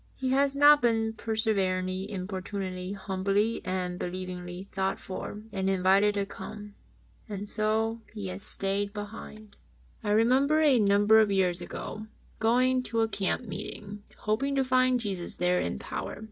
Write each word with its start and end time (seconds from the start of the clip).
He 0.15 0.29
has 0.31 0.55
not 0.55 0.81
been 0.81 1.13
perseveringly, 1.13 2.11
importunately, 2.11 2.93
humbly 2.93 3.61
and 3.63 3.99
be 3.99 4.07
lievingly 4.25 4.65
sought 4.73 4.99
for 4.99 5.43
and 5.53 5.69
invited 5.69 6.15
to 6.15 6.25
come, 6.25 6.73
and 7.29 7.47
so 7.47 8.01
He 8.11 8.25
has 8.29 8.41
stayed 8.41 8.93
behind. 8.93 9.37
io8 9.37 9.39
HEART 9.41 9.43
TALKS 9.43 9.61
ON 9.61 10.01
HOLINESS. 10.01 10.05
I 10.05 10.11
remember 10.39 10.61
a 10.61 10.79
number 10.79 11.19
of 11.19 11.31
years 11.31 11.61
ago 11.61 12.07
going 12.39 12.81
to 12.81 13.01
a 13.01 13.07
camp 13.07 13.43
meeting 13.43 14.01
hoping 14.17 14.55
to 14.55 14.63
find 14.63 14.99
Jesus 14.99 15.35
there 15.35 15.61
in 15.61 15.77
power. 15.77 16.17